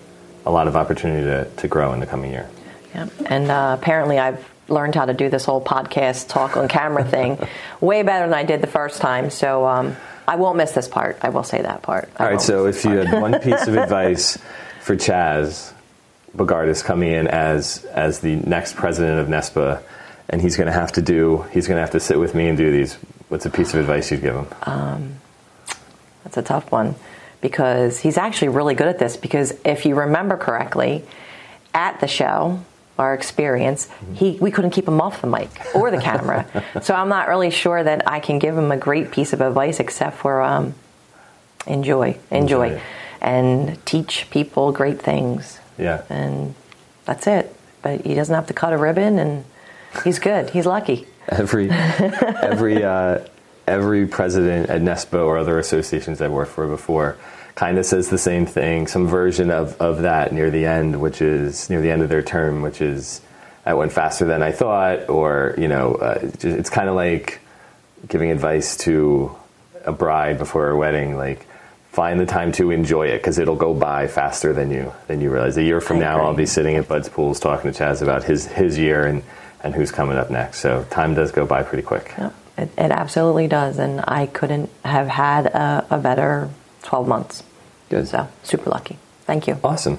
a 0.47 0.51
lot 0.51 0.69
of 0.69 0.77
opportunity 0.77 1.25
to, 1.25 1.45
to 1.57 1.69
grow 1.69 1.93
in 1.93 2.01
the 2.01 2.07
coming 2.07 2.31
year. 2.31 2.49
Yeah, 2.95 3.09
and 3.27 3.51
uh, 3.51 3.77
apparently 3.79 4.19
I've 4.19 4.45
learned 4.69 4.95
how 4.95 5.07
to 5.07 5.15
do 5.15 5.29
this 5.29 5.45
whole 5.45 5.63
podcast 5.63 6.29
talk 6.29 6.57
on 6.57 6.69
camera 6.69 7.05
thing 7.05 7.39
way 7.81 8.03
better 8.03 8.27
than 8.27 8.35
I 8.35 8.45
did 8.45 8.61
the 8.61 8.67
first 8.67 9.01
time. 9.01 9.31
So 9.31 9.67
um, 9.67 9.97
I 10.27 10.37
won't 10.37 10.57
miss 10.57 10.73
this 10.73 10.89
part. 10.89 11.19
I 11.23 11.31
will 11.31 11.45
say 11.45 11.63
that 11.63 11.83
part. 11.83 12.11
I 12.17 12.25
All 12.25 12.31
right. 12.31 12.41
So 12.41 12.67
if 12.67 12.85
you 12.85 12.91
had 12.91 13.21
one 13.21 13.41
piece 13.41 13.67
of 13.67 13.77
advice 13.77 14.39
for 14.81 14.97
Chaz 14.97 15.73
Bogardus 16.37 16.85
coming 16.85 17.13
in 17.13 17.27
as 17.27 17.85
as 17.87 18.21
the 18.21 18.37
next 18.37 18.77
president 18.77 19.21
of 19.21 19.29
NESPA, 19.29 19.83
and 20.29 20.41
he's 20.43 20.57
going 20.57 20.67
to 20.67 20.73
have 20.73 20.93
to 20.93 21.03
do. 21.03 21.43
He's 21.53 21.67
going 21.67 21.77
to 21.77 21.81
have 21.81 21.93
to 21.93 22.01
sit 22.01 22.19
with 22.19 22.35
me 22.35 22.49
and 22.49 22.57
do 22.57 22.71
these. 22.71 22.97
What's 23.29 23.47
a 23.47 23.51
piece 23.51 23.75
of 23.75 23.81
advice 23.81 24.11
you'd 24.11 24.23
give 24.23 24.35
him? 24.35 24.47
Um, 24.63 25.15
that's 26.25 26.37
a 26.37 26.43
tough 26.43 26.71
one 26.73 26.95
because 27.41 28.01
he's 28.01 28.17
actually 28.17 28.49
really 28.49 28.75
good 28.75 28.89
at 28.89 28.99
this. 28.99 29.17
Because 29.17 29.59
if 29.65 29.87
you 29.87 29.95
remember 29.95 30.37
correctly, 30.37 31.05
at 31.75 32.01
the 32.01 32.09
show, 32.09 32.61
our 32.99 33.15
experience, 33.15 33.89
he 34.15 34.39
we 34.41 34.51
couldn't 34.51 34.71
keep 34.71 34.89
him 34.89 35.01
off 35.01 35.21
the 35.21 35.27
mic 35.27 35.51
or 35.75 35.91
the 35.91 36.01
camera. 36.01 36.47
so 36.83 36.95
I'm 36.95 37.09
not 37.09 37.29
really 37.29 37.51
sure 37.51 37.83
that 37.83 38.11
I 38.11 38.21
can 38.21 38.39
give 38.39 38.57
him 38.57 38.73
a 38.73 38.77
great 38.77 39.11
piece 39.11 39.33
of 39.33 39.41
advice 39.41 39.79
except 39.79 40.17
for 40.17 40.43
um, 40.43 40.75
enjoy, 41.67 42.19
enjoy, 42.31 42.71
enjoy 42.71 42.83
and 43.21 43.85
teach 43.85 44.29
people 44.31 44.73
great 44.73 45.01
things. 45.01 45.59
Yeah. 45.77 46.03
And 46.09 46.55
that's 47.05 47.27
it. 47.27 47.55
But 47.83 48.05
he 48.05 48.15
doesn't 48.15 48.35
have 48.35 48.47
to 48.49 48.55
cut 48.55 48.73
a 48.73 48.79
ribbon, 48.79 49.19
and 49.19 49.45
he's 50.05 50.19
good. 50.19 50.51
He's 50.51 50.67
lucky. 50.67 51.07
Every 51.29 51.71
every 51.71 52.85
uh, 52.85 53.21
every 53.67 54.07
president 54.07 54.71
at 54.71 54.81
NESPA 54.81 55.25
or 55.25 55.39
other 55.39 55.59
associations 55.59 56.21
I've 56.21 56.33
worked 56.33 56.53
for 56.53 56.67
before 56.67 57.17
kind 57.55 57.77
of 57.77 57.85
says 57.85 58.09
the 58.09 58.19
same 58.19 58.47
thing, 58.47 58.87
some 58.87 59.09
version 59.09 59.51
of, 59.51 59.81
of 59.81 60.03
that 60.03 60.33
near 60.33 60.49
the 60.49 60.65
end, 60.65 61.01
which 61.01 61.21
is 61.21 61.69
near 61.69 61.81
the 61.81 61.91
end 61.91 62.03
of 62.03 62.09
their 62.09 62.23
term, 62.23 62.63
which 62.63 62.81
is 62.81 63.21
I 63.67 63.75
went 63.75 63.93
faster 63.93 64.25
than 64.25 64.43
I 64.43 64.53
thought, 64.53 65.11
or 65.11 65.55
you 65.59 65.69
know, 65.69 65.95
uh, 65.95 66.19
it's 66.41 66.71
kind 66.71 66.89
of 66.89 66.95
like 66.95 67.41
giving 68.07 68.31
advice 68.31 68.77
to 68.79 69.35
a 69.85 69.93
bride 69.93 70.39
before 70.39 70.67
her 70.67 70.77
wedding, 70.77 71.17
like 71.17 71.47
find 71.91 72.21
the 72.21 72.27
time 72.27 72.53
to 72.53 72.71
enjoy 72.71 73.09
it 73.09 73.19
because 73.19 73.39
it'll 73.39 73.57
go 73.57 73.75
by 73.75 74.07
faster 74.07 74.53
than 74.53 74.71
you 74.71 74.93
than 75.09 75.21
you 75.21 75.31
realize. 75.31 75.57
A 75.57 75.63
year 75.63 75.81
from 75.81 75.97
I 75.97 76.01
now, 76.01 76.15
agree. 76.15 76.27
I'll 76.27 76.35
be 76.35 76.47
sitting 76.47 76.77
at 76.77 76.87
Bud's 76.87 77.09
Pools 77.09 77.41
talking 77.41 77.73
to 77.73 77.77
Chaz 77.77 78.03
about 78.03 78.23
his 78.23 78.47
his 78.47 78.79
year 78.79 79.05
and 79.05 79.23
and 79.63 79.75
who's 79.75 79.91
coming 79.91 80.17
up 80.17 80.31
next. 80.31 80.61
So 80.61 80.85
time 80.91 81.15
does 81.15 81.33
go 81.33 81.47
by 81.47 81.63
pretty 81.63 81.83
quick. 81.83 82.15
Yep. 82.19 82.35
It, 82.59 82.71
it 82.77 82.91
absolutely 82.91 83.49
does, 83.49 83.79
and 83.79 84.05
I 84.07 84.27
couldn't 84.27 84.71
have 84.85 85.09
had 85.09 85.47
a, 85.47 85.87
a 85.91 85.99
better 85.99 86.51
twelve 86.83 87.07
months. 87.07 87.43
Good. 87.89 88.09
So 88.09 88.29
super 88.43 88.71
lucky. 88.71 88.99
Thank 89.23 89.47
you. 89.47 89.59
Awesome. 89.63 89.99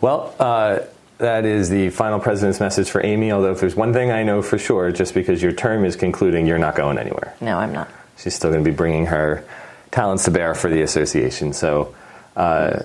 Well. 0.00 0.34
Uh, 0.38 0.80
that 1.18 1.44
is 1.44 1.68
the 1.68 1.90
final 1.90 2.20
president's 2.20 2.60
message 2.60 2.88
for 2.88 3.04
Amy. 3.04 3.32
Although, 3.32 3.50
if 3.50 3.58
there's 3.58 3.74
one 3.74 3.92
thing 3.92 4.12
I 4.12 4.22
know 4.22 4.40
for 4.40 4.56
sure, 4.56 4.92
just 4.92 5.14
because 5.14 5.42
your 5.42 5.50
term 5.50 5.84
is 5.84 5.96
concluding, 5.96 6.46
you're 6.46 6.60
not 6.60 6.76
going 6.76 6.96
anywhere. 6.96 7.34
No, 7.40 7.58
I'm 7.58 7.72
not. 7.72 7.88
She's 8.16 8.34
still 8.34 8.50
going 8.52 8.62
to 8.62 8.70
be 8.70 8.76
bringing 8.76 9.06
her 9.06 9.44
talents 9.90 10.26
to 10.26 10.30
bear 10.30 10.54
for 10.54 10.70
the 10.70 10.82
association. 10.82 11.52
So, 11.52 11.92
uh, 12.36 12.84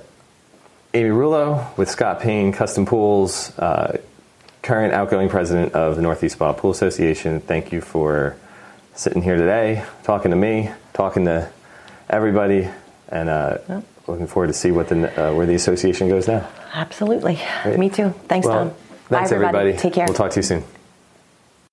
Amy 0.96 1.10
Rulo 1.10 1.78
with 1.78 1.92
Scott 1.92 2.22
Payne 2.22 2.52
Custom 2.52 2.88
Pools, 2.88 3.56
uh, 3.60 4.00
current 4.63 4.93
outgoing 4.93 5.29
president 5.29 5.74
of 5.74 5.96
the 5.96 6.01
Northeast 6.01 6.36
Spa 6.36 6.53
Pool 6.53 6.72
Association. 6.72 7.39
Thank 7.41 7.72
you 7.72 7.82
for 7.82 8.36
sitting 8.96 9.22
here 9.22 9.36
today, 9.36 9.86
talking 10.03 10.32
to 10.32 10.38
me, 10.38 10.72
talking 10.93 11.25
to 11.25 11.51
everybody, 12.10 12.67
and 13.10 13.29
uh, 13.29 13.58
yep. 13.70 13.84
looking 14.08 14.25
forward 14.25 14.48
to 14.48 14.53
see 14.53 14.72
what 14.72 14.88
the 14.88 15.29
uh, 15.29 15.36
where 15.36 15.46
the 15.46 15.55
association 15.55 16.10
goes 16.10 16.27
now. 16.27 16.48
Absolutely, 16.74 17.39
Great. 17.63 17.77
me 17.77 17.89
too. 17.89 18.10
Thanks, 18.27 18.48
well, 18.48 18.70
Tom. 18.70 18.75
Thanks, 19.10 19.29
Bye, 19.29 19.36
everybody. 19.36 19.58
everybody. 19.58 19.77
Take 19.77 19.93
care. 19.93 20.05
We'll 20.08 20.15
talk 20.15 20.32
to 20.32 20.39
you 20.39 20.43
soon. 20.43 20.63